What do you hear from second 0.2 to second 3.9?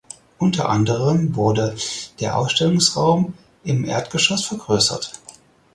Unter anderem wurde der Ausstellungsraum im